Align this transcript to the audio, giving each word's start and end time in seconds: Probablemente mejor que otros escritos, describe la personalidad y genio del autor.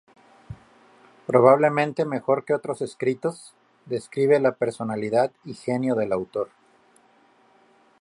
Probablemente 1.27 2.05
mejor 2.05 2.43
que 2.43 2.55
otros 2.55 2.81
escritos, 2.81 3.53
describe 3.85 4.39
la 4.39 4.53
personalidad 4.55 5.31
y 5.45 5.53
genio 5.53 5.93
del 5.93 6.11
autor. 6.11 6.49